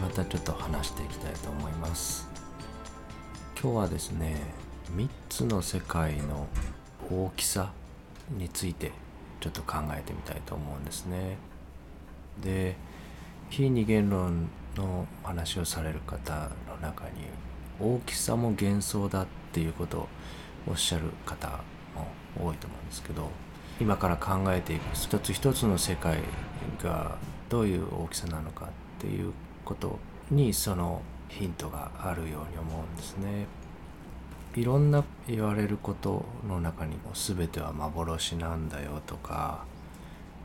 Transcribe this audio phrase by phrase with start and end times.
[0.00, 2.28] またちょっと話していきたいと思います。
[3.60, 4.36] 今日はですね
[4.96, 6.46] 3つの世界の
[7.10, 7.72] 大きさ
[8.30, 8.92] について
[9.40, 11.36] ちょっと考えてみたいと思うんですね。
[12.42, 12.76] で
[13.50, 17.26] 非二元論の話をされる方の中に
[17.80, 20.08] 大きさも幻想だっていうことを
[20.68, 21.48] おっしゃる方
[21.94, 23.28] も多いと思うんですけど
[23.80, 26.18] 今から考えていく一つ一つの世界
[26.82, 29.32] がどういう大きさなのかっていう
[29.72, 29.98] こと
[30.30, 33.46] にそのヒントがあるように思うんですね。
[34.54, 39.64] いろんな言われることの中にも全ては幻なんだよとか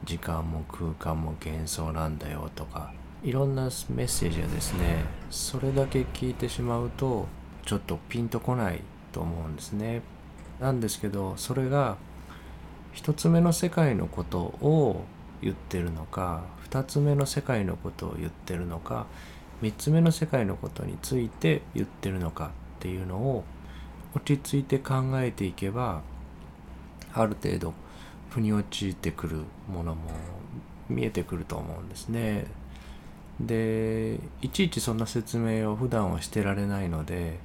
[0.06, 7.28] 時間も空間も幻想なんだよとかいろんなメッセージがですねそれだけ聞いてしまうと
[7.66, 8.80] ちょっとピンとこない
[9.12, 10.02] と思うんですね。
[10.62, 11.98] なんですけどそれが
[12.94, 15.04] 一つ目の世界のことを
[15.42, 19.06] 言ってるのか二つ目の世界のことを言ってるのか
[19.62, 23.44] 三つ目の世界のことについて言ってるのかっていうのを
[24.16, 26.02] 落ち着いて考えていけば
[27.14, 27.74] ある程度
[28.30, 30.12] 腑に落ちてくるものも
[30.90, 32.46] 見えてくると思うんですね。
[33.40, 37.38] でいちいちそんな説明を普段はしてられないので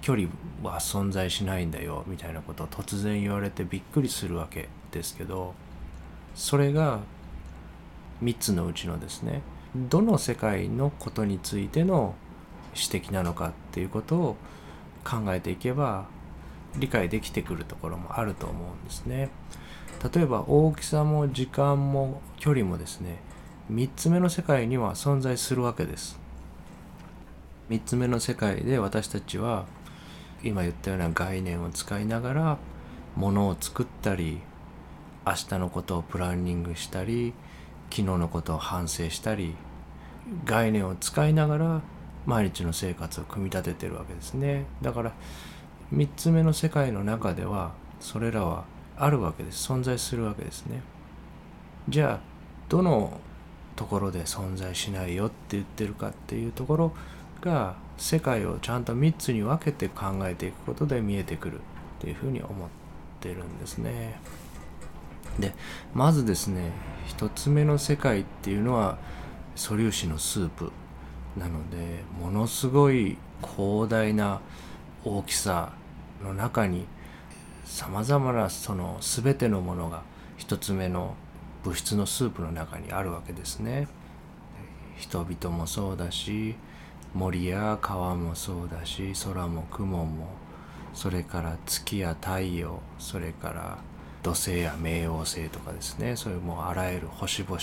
[0.00, 0.28] 距離
[0.62, 5.54] は存在しないんだよみたいなことを突然言われてびっくりするわけですけど
[6.34, 7.00] それが
[8.22, 9.42] 3つのうちのですね
[9.74, 12.14] どの世界のことについての
[12.74, 14.36] 指摘なのかっていうことを
[15.04, 16.06] 考えていけば
[16.76, 19.30] 理解できてくるところもあると思うんですね。
[20.14, 23.16] 例えば大きさも時間も距離もですね
[23.72, 26.18] 3つ目の世界には存在するわけです。
[27.70, 29.66] 3つ目の世界で私たちは
[30.42, 32.58] 今言ったような概念を使いながら
[33.16, 34.40] ものを作ったり
[35.26, 37.34] 明日のことをプランニングしたり
[37.90, 39.54] 昨日のことを反省したり
[40.44, 41.82] 概念を使いながら
[42.26, 44.66] 毎日の生活を組み立ててるわけですね。
[44.82, 45.12] だから
[45.92, 48.64] 3つ目の世界の中ではそれらは
[48.96, 49.72] あるわけです。
[49.72, 50.82] 存在するわけですね。
[51.88, 52.20] じゃあ
[52.68, 53.18] どの
[53.76, 56.92] ところで存在しないよって言ってるかっていうところ
[57.40, 61.60] が世界をちゃんと3つに分けて考えていくことで見えてくるっ
[62.00, 62.68] ていうふうに思っ
[63.20, 64.20] てるんですね。
[65.38, 65.54] で
[65.94, 66.72] まずですね
[67.08, 68.98] 1つ目の世界っていうのは
[69.54, 70.72] 素粒子のスープ
[71.36, 73.16] なのでものすごい
[73.56, 74.40] 広大な
[75.04, 75.72] 大きさ
[76.22, 76.86] の中に
[77.64, 80.02] さまざまなその全てのものが
[80.38, 81.14] 1つ目の
[81.64, 83.88] 物質のスープの中にあるわけですね。
[84.96, 86.56] 人々もそうだし
[87.14, 90.28] 森や川もそうだし空も雲も
[90.92, 93.78] それから月や太陽それから
[94.22, 96.16] 土星や冥王星とかですね。
[96.16, 97.58] そういうもうあらゆる星々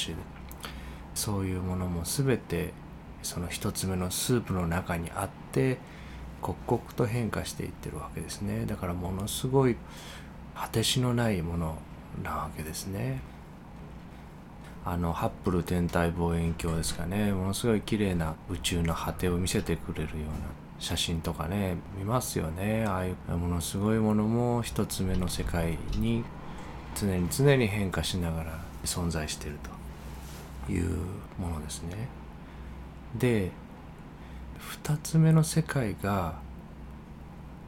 [1.13, 2.73] そういうものも全て
[3.23, 5.77] その一つ目のスープの中にあって
[6.41, 8.65] 刻々と変化していってるわけですね。
[8.65, 9.75] だからものすごい
[10.53, 11.77] 果てしのないもの
[12.23, 13.21] なわけですね。
[14.85, 17.33] あのハッブル天体望遠鏡ですかね。
[17.33, 20.25] ものすごい綺麗な宇宙の果てを見せてくれるような
[20.77, 22.85] 写真とかね見ますよね。
[22.85, 26.23] ああいうものすごいものも一つ目の世界に
[26.95, 29.59] 常に常に変化しながら存在している
[30.67, 30.89] という
[31.39, 32.07] ものですね。
[33.15, 33.51] で
[34.83, 36.35] 2つ目の世界が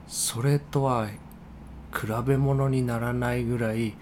[0.08, 3.94] それとは比べ物にならないぐらい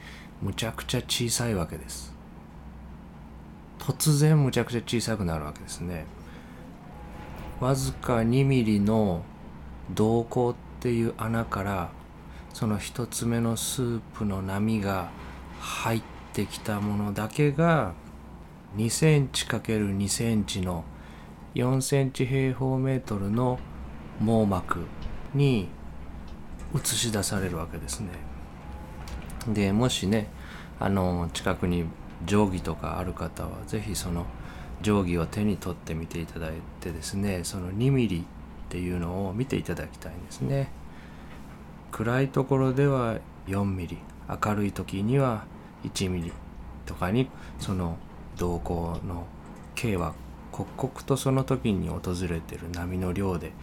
[0.42, 2.14] むちゃくちゃ小さいわけです。
[3.80, 6.06] 突然むちゃくちゃ小さくなるわけですね。
[7.60, 9.24] わずか2ミリの
[9.94, 11.90] 瞳孔っていう穴から
[12.56, 15.10] その一つ目のスープの波が
[15.60, 16.02] 入っ
[16.32, 17.92] てきたものだけが
[18.78, 20.86] 2センチ ×2 センチの
[21.54, 23.60] 4センチ平方メートルの
[24.22, 24.80] 網膜
[25.34, 25.68] に
[26.74, 28.12] 映し出されるわけですね。
[29.50, 30.30] でもしね
[30.80, 31.84] あの近くに
[32.26, 34.26] 定規とかある方は是非その
[34.82, 38.24] 定規を手に取ってみていただいてですねその2ミリっ
[38.70, 40.70] ていうのを見ていただきたいんですね。
[41.96, 43.98] 暗いところでは4ミリ
[44.28, 45.46] 明るい時には
[45.86, 46.34] 1ミリ
[46.86, 47.98] とかにその
[48.36, 49.26] 瞳孔の
[49.76, 50.14] 径は
[50.52, 53.54] 刻々とその時に訪れてる波の量で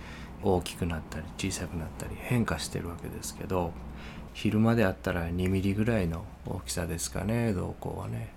[0.43, 3.71] 大きくなったり小さくなったり変化してるわけですけど
[4.33, 8.33] 昼間であったら2ミリぐらいの大きさですかね瞳孔はね、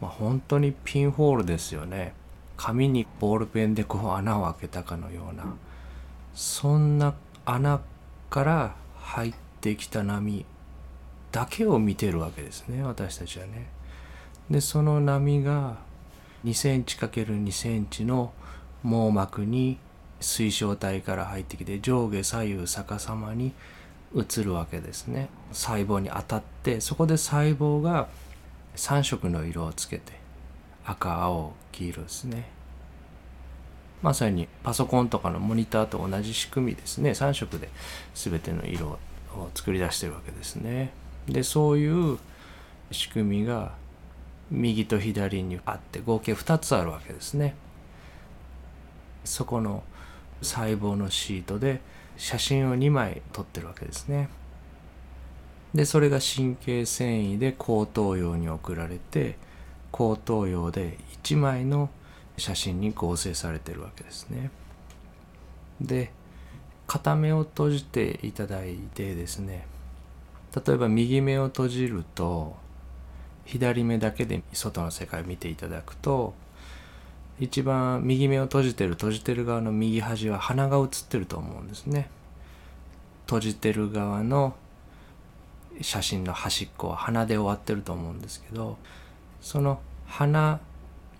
[0.00, 2.12] まあ、本当にピンホールですよね。
[2.56, 5.44] 紙にボールペンでこう穴を開けたかのような
[6.34, 7.14] そんな
[7.44, 7.80] 穴
[8.28, 10.44] から入ってきた波
[11.30, 13.68] だけを見てるわけですね私たちはね。
[14.50, 15.78] でその波が
[16.44, 18.32] 2センチ ×2 センチの
[18.82, 19.78] 網膜に
[20.20, 23.52] 水晶体から入ってきて上下左右逆さまに
[24.14, 28.08] 映るわけですね細胞に当たってそこで細胞が
[28.76, 30.12] 3色の色をつけて
[30.84, 32.50] 赤青黄色ですね
[34.02, 37.10] まさにパソコンとかのモニターと同じ仕組みですね。
[37.10, 37.68] 3色で
[38.14, 38.98] 全ての色を
[39.54, 40.90] 作り出してるわけですね。
[41.28, 42.18] でそういう
[42.90, 43.72] 仕組みが
[44.50, 47.54] 右と左にあって合計2つあるわけですね。
[49.24, 49.84] そこの
[50.42, 51.80] 細胞のシートで
[52.16, 54.28] 写真を2枚撮ってるわけですね。
[55.74, 59.36] でそれが神経繊維で後頭葉に送られて
[59.90, 61.88] 後頭葉で1枚の
[62.36, 64.50] 写真に合成されてるわけですね。
[65.80, 66.12] で
[66.86, 69.66] 片目を閉じていただいてですね
[70.54, 72.56] 例えば右目を閉じると
[73.44, 76.34] 左目だけで外の世界を見ていただくと
[77.40, 82.08] 一番右目を閉じてる閉じてる側の右端は鼻が映ってると思うんですね。
[83.26, 84.54] 閉じてる側の
[85.80, 88.76] 写真の端っこは鼻で終わってると思うんですけど
[89.40, 90.60] その鼻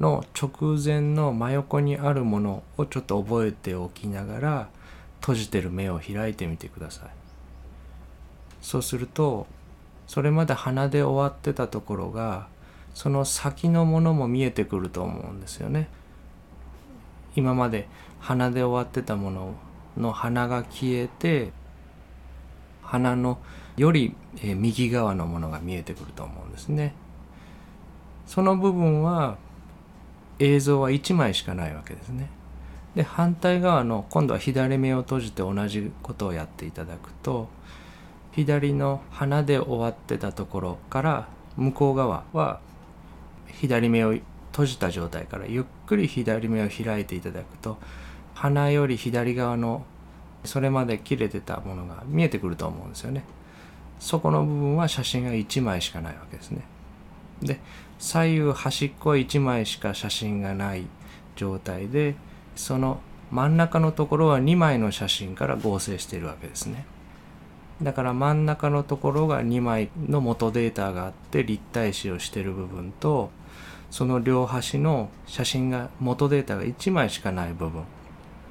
[0.02, 4.68] の直前の真横にあるものをちょっと覚えておきながら
[5.20, 7.10] 閉じてる目を開いてみてください。
[8.60, 9.46] そうすると
[10.08, 12.48] それまで鼻で終わってたところが
[12.94, 15.88] その先のものも見えてくると思うんですよね。
[17.36, 17.88] 今まで
[18.18, 19.54] 鼻で終わってたもの
[19.96, 21.52] の鼻が消えて
[22.82, 23.38] 鼻の
[23.76, 26.92] より右側のものが見えてくると思うんですね。
[28.26, 29.38] その部分は
[30.38, 32.28] 映像は1枚しかないわけですね
[32.94, 37.48] で反対側の今度は左目を閉じて同じことをやっていただくと
[38.32, 42.60] 左の鼻で終わってたところから向こう側は
[43.46, 44.14] 左目を
[44.52, 47.78] 閉じた状態からゆっくり左目を開いていただくと
[48.34, 49.84] 鼻より左側の
[50.44, 53.24] それまで切れてたものが見えてくると思うんですよね。
[54.00, 56.62] そこの部分は写真が1枚しかないわけですね。
[57.44, 57.60] で
[57.98, 60.86] 左右端っこは1枚しか写真がない
[61.36, 62.14] 状態で
[62.56, 63.00] その
[63.30, 66.84] 真ん中のところは2枚の写真から合成しているわけですね。
[67.82, 73.30] だから真ん中のところが2枚の元データがあって立体視をしてる部分と
[73.90, 77.82] その両端の写真が元データが1枚しかない部分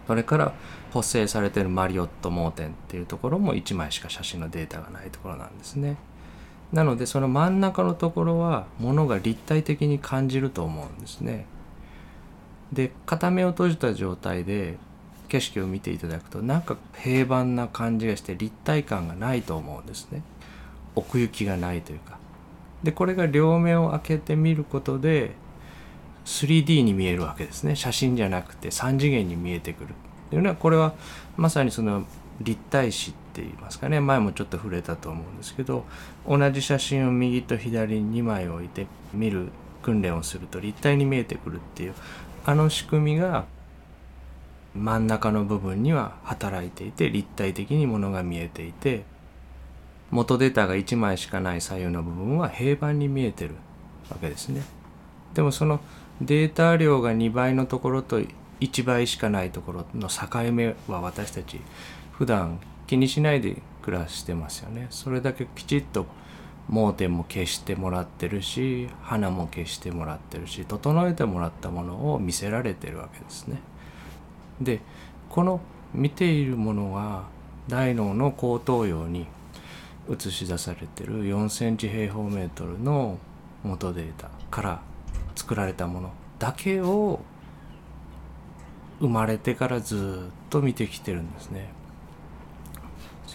[0.08, 0.54] それから
[0.92, 5.96] 補正されてるマリオット盲点っていうところも1枚しか写真のデータがないところなんですね。
[6.74, 11.46] なのでその真ん中のところはものが立体的に感じると思うんですね。
[12.72, 14.78] で片目を閉じた状態で
[15.28, 20.24] 景色を見ていただくとなんか平板な感じがして立体感がないと思うんですね。
[20.96, 22.18] 奥行きがないというか。
[22.84, 25.32] でこれが両目を開けてみることで
[26.26, 27.76] 3D に見えるわけですね。
[27.76, 29.94] 写真じゃなくて3次元に見えてくる。
[30.30, 30.94] というのはこれは
[31.36, 32.06] まさにその
[32.44, 35.86] 立体視って言いますかね前もちょっと触れたと思うんですけど
[36.28, 39.50] 同じ写真を右と左に2枚置いて見る
[39.82, 41.94] 訓練をすると立体に見えてくるっていう
[42.46, 43.46] あの仕組みが
[44.74, 49.04] 真ん中の部分には働いていて立体的にものが見えていて
[50.12, 53.56] 元データが1枚しかない左右の部分は平板に見えてる
[54.10, 54.62] わけですね。
[55.34, 55.80] でもその
[56.22, 58.22] データ量が2倍のところと
[58.60, 61.62] 1倍しかないところの境目は私たち
[62.12, 64.88] 普段気にしないで暮らしてますよね。
[64.90, 66.06] それだけきちっと
[66.70, 73.60] 盲点も消してもらってるし花も消してもらってるし整えてもらったものを見せられてるわけですね。
[74.62, 74.80] で
[75.30, 75.60] この
[75.94, 77.28] 見ているものは
[77.68, 79.28] 大脳の後頭葉に
[80.10, 83.18] 映し出されてる4センチ平方メートルの
[83.64, 84.82] 元データから
[85.36, 87.20] 作られたものだけを
[89.00, 91.70] 生まれてからずっと見てきてるんですね。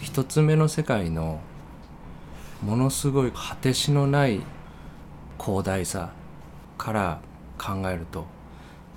[0.01, 1.39] 一つ目の世界の
[2.61, 4.41] ものすごい果てしのない
[5.39, 6.11] 広大さ
[6.77, 7.19] から
[7.57, 8.25] 考えると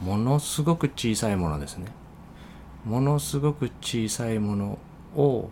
[0.01, 1.87] ものすごく小さいものですね。
[2.85, 4.79] ものすごく小さいもの
[5.15, 5.51] を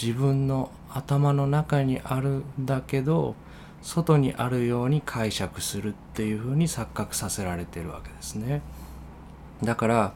[0.00, 3.34] 自分の頭の中にあるんだけど
[3.82, 8.62] 外にあるように解釈するっていうふうに錯覚させられてるわけですね。
[9.62, 10.12] だから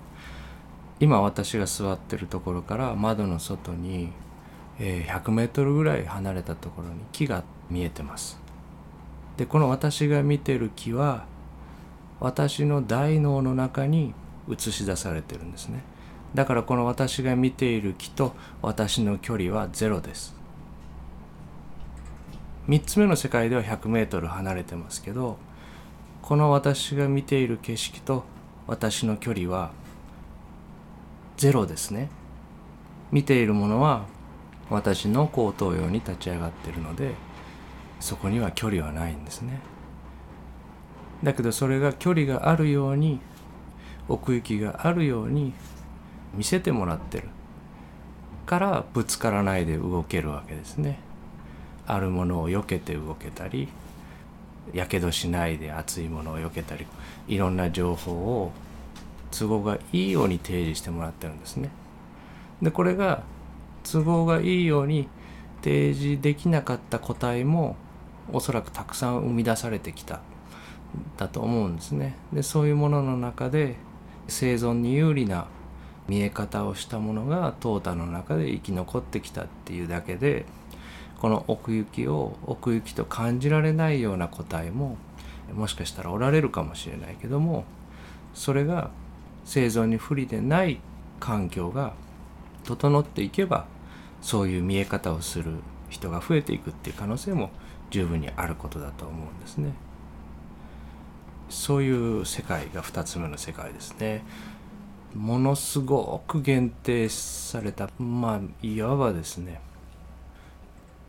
[1.00, 4.11] 今私が座ってるところから窓の外に、
[4.79, 8.47] え100メートルぐらい離れたところに木が見えてます。
[9.37, 11.26] でこの私が見てる木は
[12.21, 14.15] 私の大脳の中に
[14.50, 15.83] 映し出されてるんですね
[16.35, 20.35] だからこの私が見ている木と私の距離はゼロです
[22.69, 25.38] 3つ目の世界では 100m 離れてますけど
[26.23, 28.25] この私が見ている景色と
[28.67, 29.71] 私の距離は
[31.37, 32.09] ゼロですね。
[33.12, 34.07] 見ているものは
[34.71, 37.12] 私の後頭葉に立ち上がってるので
[38.00, 39.61] そこには距離はないんですね。
[41.23, 43.21] だけどそれが距離があるように
[44.09, 45.52] 奥行きがあるように
[46.35, 47.28] 見せてもらってる。
[48.47, 51.00] からぶつからないで動けるわけですね。
[51.87, 53.69] あるものを避けて動けたり
[54.73, 56.87] やけどしないで熱いものを避けたり
[57.28, 58.52] いろんな情報を
[59.38, 61.71] 都合がいいように提示してもらってるんですね。
[62.62, 63.23] でこれが
[63.85, 65.09] 都合がいいように
[65.62, 67.76] 提示できなかった個体も
[68.33, 70.21] おそらくたくさん生み出されてきた
[71.16, 72.16] だと思うんですね。
[72.33, 73.76] でそういうものの中で
[74.28, 75.47] 生存に有利な
[76.09, 80.47] 見え方をしたものが淘汰の中で生き残ってきたっていうだけで
[81.19, 84.97] この奥行きを奥行きと感じられないような個体も
[85.52, 87.64] もしかしたらおられるかもしれないけども
[88.35, 88.90] それが
[89.47, 90.81] 生存に不利でない
[91.19, 91.95] 環境が
[92.65, 93.67] 整っていけば
[94.21, 95.53] そういう見え方をする
[95.88, 97.50] 人が増えていくっていう可能性も
[97.91, 99.73] 十分にあることだと思うんですね。
[101.49, 104.25] そういう世界が2つ目の世界ですね。
[105.15, 109.61] ものすごく限定されたまあいわばですね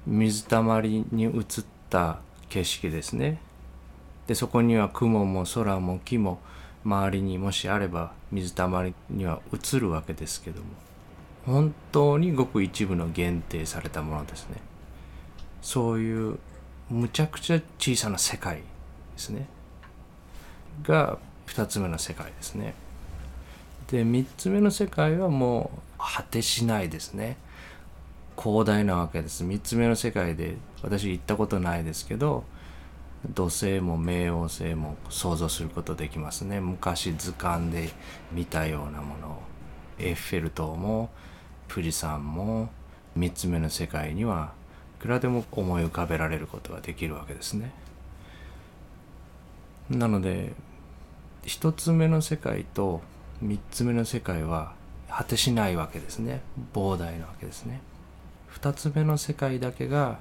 [0.05, 1.33] 水たまりに映っ
[1.89, 3.41] た景色ですね
[4.27, 6.39] でそこには雲も空も木も
[6.83, 10.67] 周りにもしあれば水たまりには映るわけですけども
[11.45, 14.57] 本当にごく一部の限定されたものですね。
[15.61, 16.39] そういう
[16.89, 18.63] むちゃくちゃ小さな世界で
[19.15, 19.47] すね。
[20.83, 21.17] が
[21.47, 22.73] 2つ目の世界ですね。
[23.89, 27.37] で3つ目の世界はもう果てしないですね。
[28.37, 29.45] 広大なわけです。
[29.45, 32.43] 3つ目の世界で私行ったことないですけど
[33.25, 36.59] 土星も冥王星も想像することできますね。
[36.59, 37.89] 昔図鑑で
[38.31, 39.41] 見たようなもの。
[39.99, 41.09] エッフェル塔も
[41.67, 42.69] 富士山も
[43.17, 44.53] 3つ目の世界には
[44.99, 47.71] いくらでも思い浮かべられることができるわけですね。
[49.89, 50.53] なので
[51.43, 53.01] 1つ目の世界と
[53.43, 54.73] 3つ目の世界は
[55.09, 56.41] 果てしないわけですね。
[56.73, 57.81] 膨大なわけですね。
[58.53, 60.19] 2つ目の世界だけが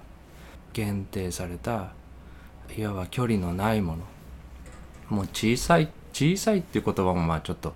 [0.73, 1.93] 限定された
[2.77, 4.05] いわば距離のないもの。
[5.09, 7.75] もう小さい小さいっていう言葉もまあちょっと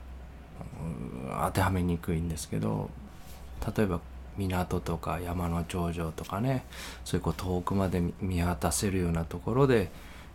[1.45, 2.91] 当てはめにくいんですけど
[3.77, 4.01] 例えば
[4.37, 6.65] 港とか山の頂上とかね
[7.05, 9.91] そういうこう遠くまで見渡せるようなところで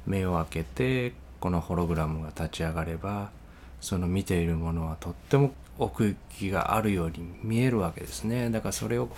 [0.05, 3.31] 目を開けてこのホログラムが立ち上がれば
[3.81, 8.49] その見ているものはとっても奥行きがあるように見えるわけですね。
[8.49, 9.09] だからそれを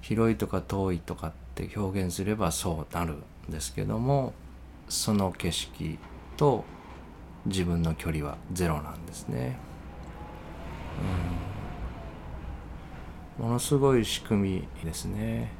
[0.00, 3.14] 広いとか遠いとかって表現すればそうなる
[3.48, 4.32] んですけども
[4.94, 5.98] その景色
[6.36, 6.64] と
[7.46, 9.58] 自分の距離はゼロなんですね。
[13.38, 15.52] うん、ものすごい仕組みですね。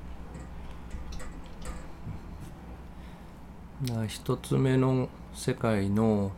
[4.07, 6.31] 一つ目の世界の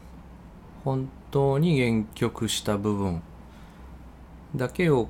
[0.83, 3.23] 本当に原曲した部分
[4.57, 5.09] だけを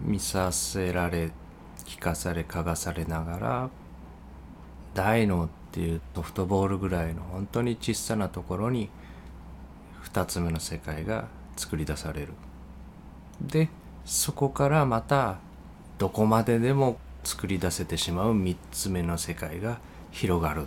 [0.00, 1.30] 見させられ
[1.84, 3.70] 聞かされ嗅がされながら
[4.94, 8.88] 大脳っていうソフトボールぐらいの本当に小さなところに
[10.04, 12.32] 2つ目の世界が作り出される。
[13.42, 13.68] で
[14.06, 15.36] そこからまた
[15.98, 19.78] どこまででも作り出せてしまう3つ目の世界が
[20.12, 20.66] 広がるっ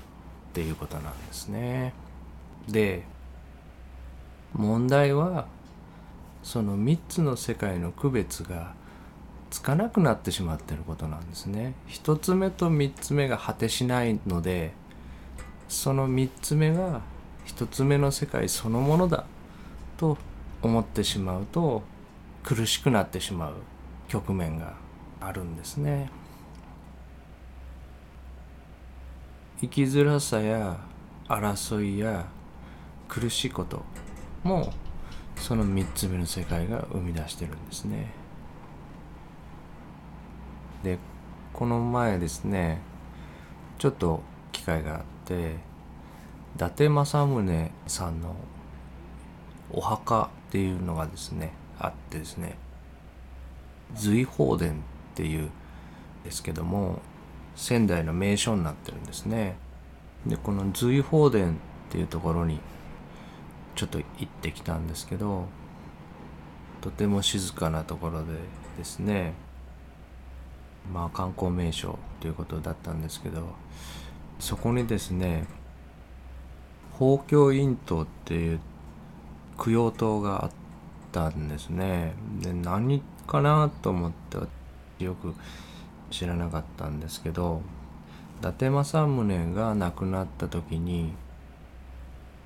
[0.54, 1.96] ていうことなんですね。
[2.68, 3.04] で
[4.54, 5.48] 問題は
[6.44, 8.76] その3つの世界の区別が
[9.50, 11.74] つかなくなってしまってることなんですね。
[11.88, 14.78] 一つ目と三つ目が果てしないので
[15.70, 17.02] その三つ目が
[17.46, 19.26] 一つ目の世界そのものだ
[19.98, 20.18] と
[20.62, 21.84] 思ってしまうと
[22.44, 23.54] 苦しくなってしまう
[24.08, 24.74] 局面が
[25.22, 26.10] あるんですね。
[29.62, 30.78] 生きづらさや
[31.28, 32.26] 争いや
[33.08, 33.84] 苦しいこと
[34.44, 34.74] も
[35.36, 38.12] その三つ目の世界が生み出してるんですね。
[40.84, 40.98] で
[41.54, 42.80] この前ですね
[43.78, 48.36] ちょっと機会があって伊達政宗さんの
[49.72, 52.58] お墓っていうのがですねあってですね
[53.96, 54.76] 随宝殿っ
[55.16, 55.50] ていう
[56.24, 57.00] ですけども
[57.56, 59.58] 仙台の名所になってるんですね。
[60.26, 61.54] でこの随宝殿っ
[61.90, 62.60] ていうところに
[63.76, 65.46] ちょっと行ってきたんですけど
[66.82, 68.34] とても静かなところで
[68.78, 69.34] ですね
[70.94, 73.48] まあ、観光名所ということだったんですけど
[74.40, 75.46] そこにですね
[76.94, 78.60] 宝鏡院塔っていう
[79.58, 80.52] 供養塔があっ
[81.12, 85.36] たんですねで何かなと思ってよく
[86.10, 87.62] 知らなかったんですけど
[88.40, 91.14] 伊達政宗が亡くなった時に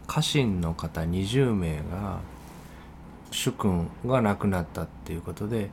[0.07, 2.19] 家臣の方20名が
[3.31, 5.69] 主君が亡くなったっていうことで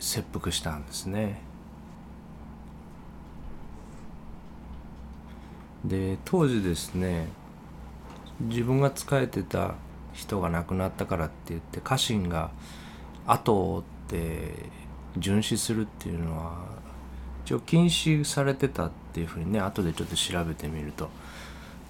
[0.00, 1.40] 切腹したんですね。
[5.84, 7.28] で当時ですね
[8.40, 9.74] 自分が仕えてた
[10.12, 12.50] 人が亡くなったからって言って家臣が
[13.26, 14.50] 後を追って
[15.18, 16.66] 殉死するっていうのは
[17.44, 21.10] 一応禁止されてたっていうふうにね後でちょっと調べてみると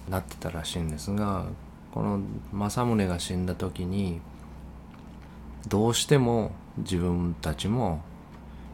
[0.09, 1.45] なってたらしいんですが
[1.91, 2.19] この
[2.51, 4.19] 政宗が死んだ時に
[5.67, 8.03] どうしても自分たちも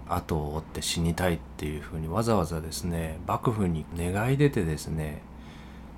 [0.09, 5.21] 後を追って死にたいっていうふうにわざわざですね幕府に願い出てですね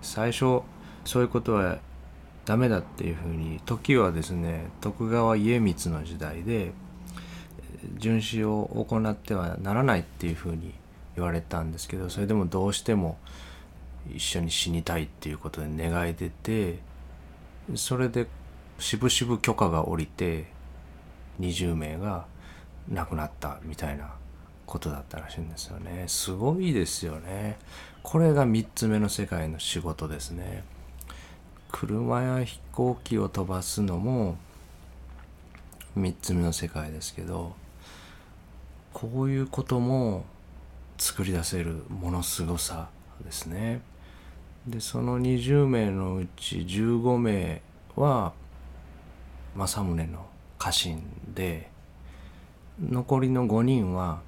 [0.01, 0.61] 最初
[1.05, 1.79] そういうことは
[2.45, 6.71] ダメだっていうふうに時はですね徳川家光の時代で
[7.97, 10.73] 巡視を行ってはならないっていうふうに
[11.15, 13.17] 言われたんですけどそれでもどうしても
[14.13, 16.79] 一緒に死にたいっていうことで願い出て
[17.75, 18.27] それで
[18.79, 20.47] しぶしぶ許可が下りて
[21.39, 22.25] 20名が
[22.89, 24.13] 亡くなったみたいな
[24.65, 26.05] ことだったらしいんですよね。
[26.07, 27.57] すごいですよね。
[28.01, 30.63] これが3つ目の世界の仕事ですね。
[31.71, 34.37] 車や飛行機を飛ばすのも
[35.97, 37.55] 3つ目の世界ですけど
[38.93, 40.25] こういうことも
[40.97, 42.89] 作り出せるものすごさ
[43.23, 43.81] ですね。
[44.67, 47.61] でその20名のうち15名
[47.95, 48.33] は
[49.55, 50.25] 政宗の
[50.57, 51.72] 家臣で
[52.81, 54.21] 残りの5人は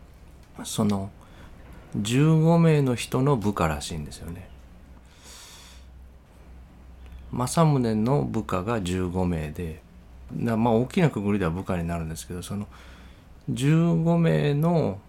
[0.64, 1.10] その
[1.98, 4.50] 15名の人の部下らしいんですよね。
[7.32, 9.82] 政宗の部下が15名で
[10.34, 12.68] まあ大きなくぐりでは部下になるんですけどその
[13.52, 15.00] 15名の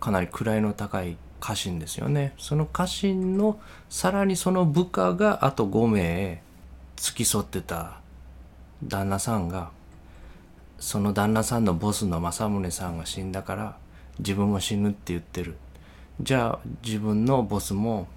[0.00, 6.42] かなり位の高い家臣ですよねその家臣のさらにその部下があと5名
[6.96, 8.00] 付き添ってた
[8.82, 9.70] 旦那さんが
[10.78, 13.76] その旦那さんのボスの政宗さんが死んだから
[14.18, 15.56] 自分も死ぬって言ってる。
[16.20, 18.08] じゃあ自分のボスも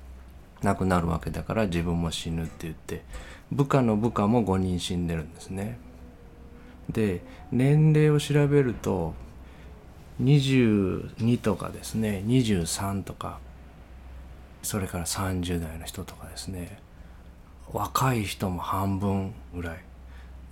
[0.61, 3.03] 亡くなるわけだから自分も死ぬって言って
[3.51, 5.79] 部下の部下も5人死んでるんですね。
[6.89, 9.13] で年齢を調べると
[10.21, 13.39] 22とかですね23とか
[14.63, 16.79] それから30代の人とかですね
[17.71, 19.88] 若い人も半分ぐらい。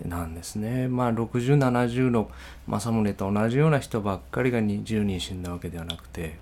[0.05, 2.29] なんですねまあ6070の
[2.67, 6.37] 政宗と同じような人ばっかりが20人死んだわけではなくて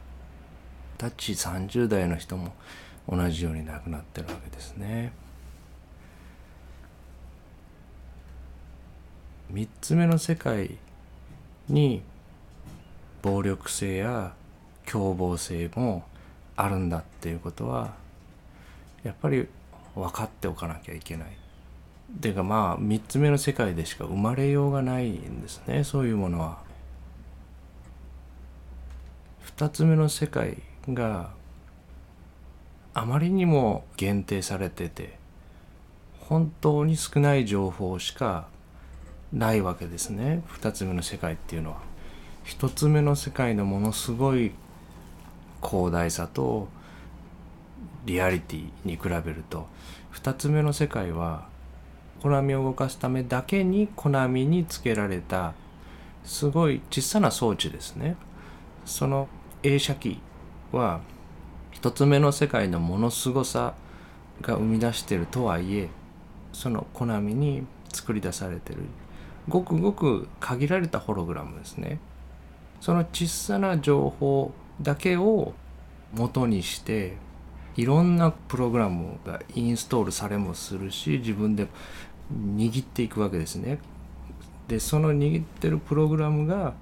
[0.97, 2.53] タッチ30代の人も
[3.07, 5.11] 同じように亡くなってるわけですね。
[9.53, 10.77] 3つ目の世界
[11.69, 12.01] に
[13.21, 14.33] 暴力性や
[14.85, 16.03] 凶暴性も
[16.55, 17.93] あるんだっていうことは
[19.03, 19.47] やっぱり
[19.93, 21.44] 分かっておかなきゃいけない。
[22.21, 26.63] ていうかまあ3つ目の世界でしか生まれようがないんですねそういうものは。
[29.57, 30.57] 2つ目の世界
[30.89, 31.29] が
[32.93, 35.17] あまりにも限定されてて
[36.19, 38.47] 本当に少ない情報しか
[39.31, 41.95] ないわけですね2つ目の世界っていうのは。
[42.43, 44.51] 一つ目の世界のものすごい
[45.63, 46.67] 広大さと
[48.05, 49.67] リアリティに比べると
[50.11, 51.47] 二つ目の世界は
[52.21, 55.53] コナミを動かすためだけにコナミにつけられた
[56.23, 58.15] すごい小さな装置ですね。
[58.85, 59.27] その
[59.63, 60.19] 映写機
[60.71, 61.01] は
[61.71, 63.75] 一つ目の世界のものすごさ
[64.41, 65.89] が生み出してるとはいえ
[66.53, 68.79] そのコナミに作り出されてる
[69.47, 71.99] ごくごく限られたホログラムですね。
[72.81, 74.51] その小さな情報
[74.81, 75.53] だけを
[76.13, 77.17] 元にして
[77.75, 81.67] いろんなプログラムがインストールされもするし自分で
[82.33, 83.79] 握っていくわけですね。
[84.67, 86.73] でその握ってるプログラムが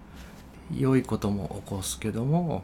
[0.74, 2.64] 良いことも起こすけども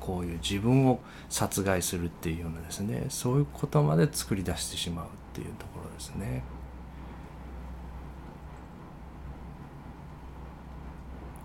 [0.00, 6.42] こういう自分を殺害するっていうようなですねそういうことまで作り出してしまうっていうところですね。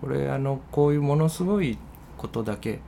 [0.00, 1.78] これあのこういうものすごい
[2.16, 2.80] ことだけ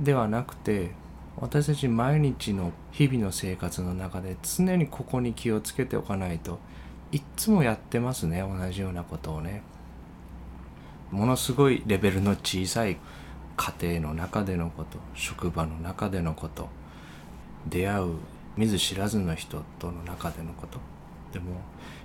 [0.00, 0.92] ではなくて
[1.40, 6.58] 私たち毎日の日々の生活の中で常にここに気をつけておかないと
[7.12, 9.62] いっつもやってますね同じようなことをね。
[11.10, 12.98] ものすごいレベルの小さい
[13.56, 16.68] 家庭の中でのこと職場の中でのこと
[17.66, 18.14] 出会う
[18.56, 20.78] 見ず知らずの人との中でのこと
[21.32, 21.60] でも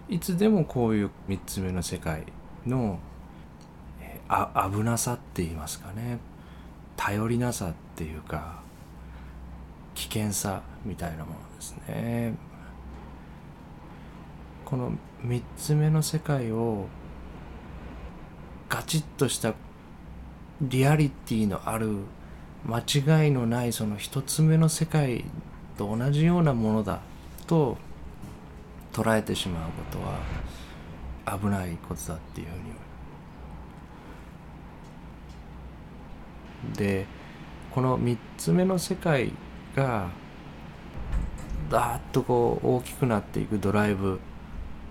[0.08, 2.24] いつでもこういう3つ目の世界
[2.66, 3.00] の
[4.30, 6.18] あ危なさって言いますかね
[6.96, 8.62] 頼りなさっていうか
[9.96, 12.36] 危険さみたいなものですね。
[14.66, 14.94] この
[15.26, 16.88] 3つ目の世界を
[18.70, 19.54] ガチッとした
[20.62, 21.98] リアリティのある
[22.66, 25.26] 間違いのないその一つ目の世界
[25.78, 27.02] と同じようなものだ
[27.46, 27.78] と
[28.92, 30.20] 捉えてしまうことは
[31.38, 32.64] 危ないことだっていうふうに。
[36.76, 37.06] で
[37.72, 39.34] この3つ目の世界
[39.76, 40.10] が
[41.70, 44.20] ダーッとこう大きくなっていくドライブ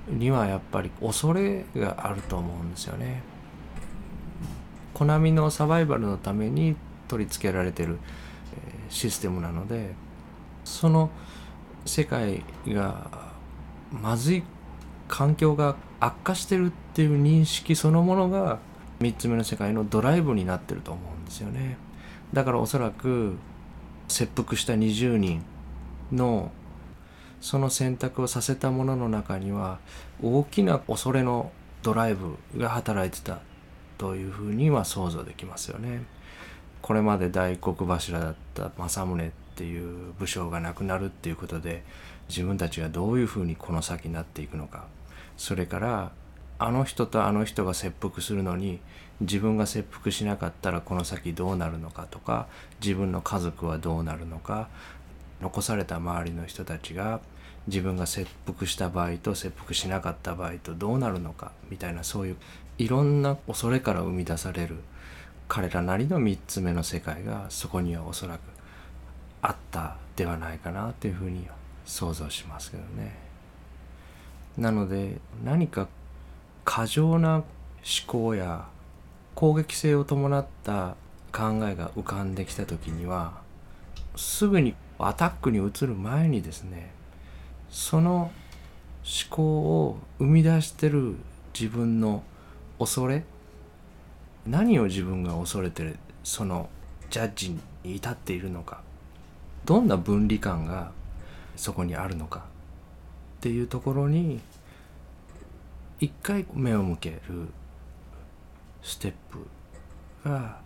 [0.08, 3.22] にはやっぱり恐れがあると思うんですよね。
[4.94, 6.76] コナミのサバイバルのために
[7.08, 7.98] 取り付けられてる
[8.88, 9.94] システムなので
[10.64, 11.10] その
[11.86, 13.10] 世界が
[13.90, 14.42] まずい
[15.08, 18.58] 環境が悪化してるっていう認識そのものが
[19.00, 21.76] 3つ目の世界のドライブになってると思うんですよね
[22.32, 23.36] だからおそらく
[24.12, 25.42] 切腹した20人
[26.12, 26.52] の
[27.40, 29.80] その選択をさせたものの中には
[30.22, 31.50] 大きな恐れの
[31.82, 33.40] ドライブが働いてた
[33.98, 36.04] というふうには想像できますよね。
[36.82, 41.84] これまで大黒柱だった政宗っていう武将が亡くなるっていうことで
[42.28, 44.86] 自分たちがどういうふうにこの先になっていくのか
[45.36, 46.12] それから
[46.58, 48.80] あの人とあの人が切腹するのに
[49.22, 52.46] 自分が切腹しなかったらこの先どうなるのかとか
[52.80, 54.68] 自分の家族はどうなるのか
[55.40, 57.20] 残された周りの人たちが
[57.66, 62.36] 自分が切腹した場合と切腹しなかった場合とどうなるのかみたいなそういう
[62.78, 64.76] いろんな恐れから生み出される
[65.48, 68.40] 彼らなりの3つ目の世界がそこにはおそらく
[69.42, 71.46] あったではないかなというふうに
[71.84, 73.14] 想像しますけどね。
[74.56, 75.88] なので何か
[76.64, 77.44] 過剰な思
[78.06, 78.66] 考や
[79.34, 80.96] 攻撃性を伴った
[81.32, 83.40] 考えが浮かんできた時には
[84.16, 86.92] すぐにアタックに移る前にですね
[87.70, 88.30] その思
[89.30, 89.42] 考
[89.86, 91.16] を生み出してる
[91.58, 92.22] 自分の
[92.78, 93.24] 恐れ
[94.46, 96.68] 何を自分が恐れてるその
[97.10, 97.50] ジャッジ
[97.84, 98.80] に至っているのか
[99.64, 100.92] どんな分離感が
[101.56, 102.44] そこにあるのか
[103.38, 104.40] っていうところに
[106.00, 107.48] 一回目を向ける
[108.82, 110.60] ステップが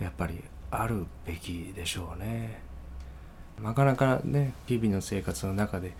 [0.00, 2.60] やっぱりあるべきでしょうね。
[3.62, 5.94] なかなかね日々の生活の中で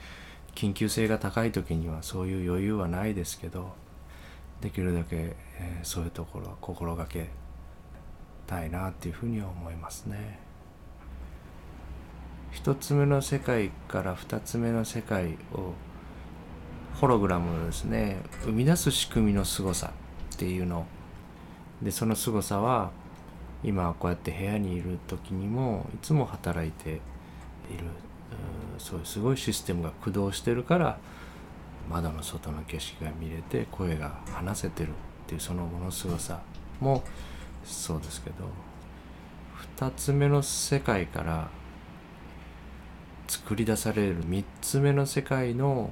[0.54, 3.74] 緊急性が高い時にはそういう余裕はないですけど
[4.60, 7.28] できるだけ、えー、そういうところは心がけ
[8.46, 10.40] たいなっていうふうには思いますね。
[12.50, 15.72] 一つ目の世界から二つ目の世界を
[16.94, 19.92] ホログラムをですね生み出す仕組みの凄さ
[20.34, 20.86] っていうの
[21.82, 22.90] でその凄さは
[23.64, 27.00] 今こうやって部屋にいる時にもいつも働いている
[28.78, 30.98] そういうすごいシステムが駆動してるから
[31.88, 34.92] 窓の外の景色が見れて声が話せてるっ
[35.26, 36.40] ていうそのものすごさ
[36.80, 37.02] も
[37.64, 38.36] そうですけど
[39.78, 41.48] 2つ目の世界から
[43.28, 45.90] 作り出される3つ目の世界の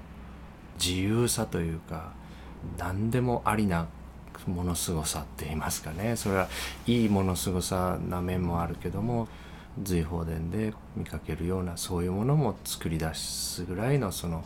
[0.78, 2.12] 自由さというか
[2.78, 3.86] 何でもありな
[4.46, 6.48] ものすごさって言いますかねそれは
[6.86, 9.28] いいものすごさな面もあるけども
[9.82, 14.44] 随宝殿で見かけるようなそういうものも作り出すぐらいのその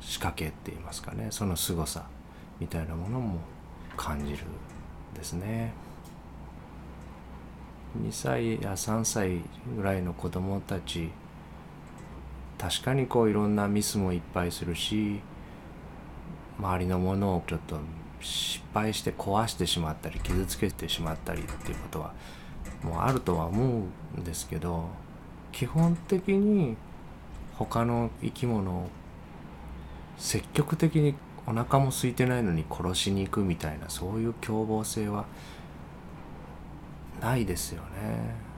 [0.00, 2.06] 仕掛けって言いますかねその凄さ
[2.58, 3.38] みたいなものも
[3.96, 4.38] 感じる
[5.14, 5.72] ですね。
[7.98, 9.40] 2歳や3歳
[9.76, 11.10] ぐらいの子供たち
[12.56, 15.20] 確かにこういろんなミスもいっぱいするし
[16.58, 17.78] 周りのものをちょっと
[18.20, 22.12] 失敗して壊してしまったり傷つけてしまったりっていうことは
[22.82, 24.88] もうあるとは思うんですけど
[25.52, 26.76] 基本的に
[27.56, 28.88] 他の生き物を
[30.16, 31.14] 積極的に
[31.46, 35.24] お腹も空いてないのに殺しに行くみたいなそういう凶暴性は
[37.20, 38.50] ないですよね。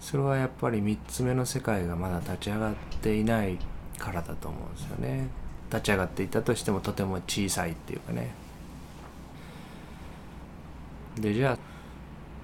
[0.00, 3.58] それはやっぱり3つ目の世界がまだ立ち上がっていない
[3.98, 5.43] からだと思うんですよね。
[5.74, 8.32] 立ち上がっていたとしてもとても小さいっていうかね。
[11.20, 11.58] でじゃあ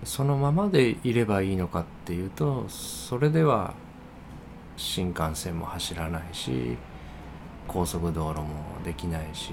[0.04, 3.74] そのままでいればいいのかっていうとそれでは
[4.76, 6.76] 新幹線も走らないし
[7.68, 8.46] 高速道路も
[8.84, 9.52] できないし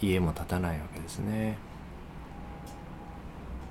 [0.00, 1.58] 家も建たないわけですね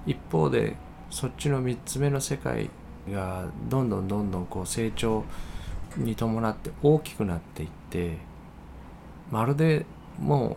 [0.06, 0.76] 一方で
[1.10, 2.69] そっちの3つ目の世界
[3.10, 5.24] がどんどんどんどんこう成長
[5.96, 8.17] に伴って大きくなっていって
[9.34, 9.88] まるで
[10.19, 10.56] もう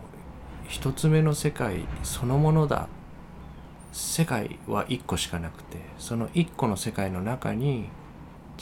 [0.67, 2.87] 一つ目の世界そのものだ。
[3.91, 7.85] 世界は一個しかなくてその一個の世界の中に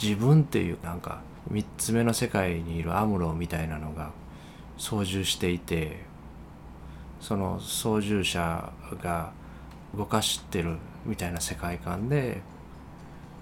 [0.00, 4.12] 自分っていうなんか三つ目の世界にいるアムロみたいなのが
[4.78, 6.04] 操縦していて
[7.20, 9.32] その操縦者が
[9.94, 12.40] 動かしてるみたいな世界観で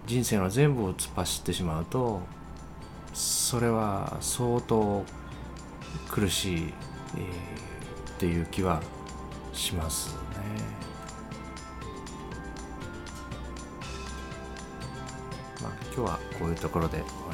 [0.07, 2.23] 人生の全部を突っ走ってしまうと
[3.13, 5.05] それは相当
[6.11, 6.75] 苦しい、
[7.17, 8.83] えー、っていう気は
[9.53, 10.19] しますね。
[15.63, 17.34] まあ、今日はこういうところで終わ